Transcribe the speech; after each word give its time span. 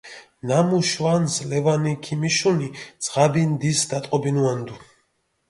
ნამუ 0.51 0.77
შვანს 0.91 1.35
ლევანი 1.51 1.93
ქიმიშუნი, 2.07 2.71
ძღაბი 3.09 3.45
ნდის 3.53 3.85
დატყობინუანდუ. 3.93 4.81